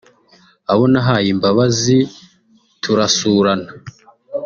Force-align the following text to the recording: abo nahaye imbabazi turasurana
abo 0.71 0.83
nahaye 0.91 1.27
imbabazi 1.35 1.97
turasurana 2.81 3.69